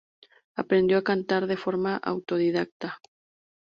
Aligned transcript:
Aprendió 0.55 0.97
a 0.97 1.03
cantar 1.03 1.45
de 1.45 1.57
forma 1.57 1.95
autodidacta. 1.97 2.99